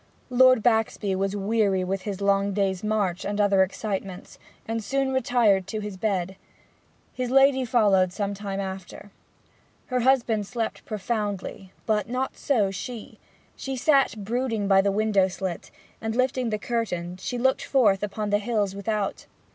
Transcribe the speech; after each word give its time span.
Lord 0.31 0.63
Baxby 0.63 1.13
was 1.15 1.35
weary 1.35 1.83
with 1.83 2.01
his 2.01 2.21
long 2.21 2.53
day's 2.53 2.83
march 2.83 3.23
and 3.23 3.39
other 3.39 3.61
excitements, 3.61 4.39
and 4.67 4.83
soon 4.83 5.13
retired 5.13 5.67
to 5.67 5.97
bed. 5.99 6.37
His 7.13 7.29
lady 7.29 7.63
followed 7.65 8.11
some 8.11 8.33
time 8.33 8.59
after. 8.59 9.11
Her 9.93 9.99
husband 9.99 10.47
slept 10.47 10.85
profoundly, 10.85 11.71
but 11.85 12.09
not 12.09 12.35
so 12.35 12.71
she; 12.71 13.19
she 13.55 13.75
sat 13.77 14.17
brooding 14.25 14.67
by 14.67 14.81
the 14.81 14.91
window 14.91 15.27
slit, 15.27 15.69
and 16.01 16.15
lifting 16.15 16.49
the 16.49 16.57
curtain 16.57 17.19
looked 17.33 17.63
forth 17.63 18.01
upon 18.01 18.31
the 18.31 18.39
hills 18.39 18.73
without. 18.75 19.27